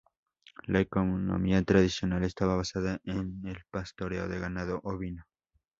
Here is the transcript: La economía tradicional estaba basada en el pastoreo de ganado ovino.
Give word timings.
La 0.65 0.79
economía 0.79 1.61
tradicional 1.61 2.23
estaba 2.23 2.55
basada 2.55 2.99
en 3.03 3.43
el 3.45 3.59
pastoreo 3.69 4.27
de 4.27 4.39
ganado 4.39 4.79
ovino. 4.83 5.27